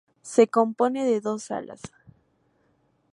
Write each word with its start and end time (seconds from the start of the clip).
Se 0.23 0.47
compone 0.47 1.05
de 1.05 1.21
dos 1.21 1.43
salas. 1.43 1.79